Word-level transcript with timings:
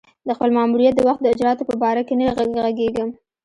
د 0.27 0.29
خپل 0.37 0.49
ماموریت 0.57 0.93
د 0.95 1.01
وخت 1.07 1.21
د 1.23 1.27
اجرآتو 1.33 1.67
په 1.69 1.75
باره 1.81 2.01
کې 2.07 2.15
نه 2.19 2.25
ږغېږم. 2.65 3.09